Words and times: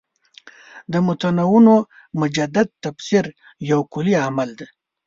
د 0.91 0.93
متنونو 1.07 1.75
مجدد 2.21 2.67
تفسیر 2.83 3.25
یو 3.71 3.79
کُلي 3.93 4.15
عمل 4.25 4.49
دی. 4.59 4.67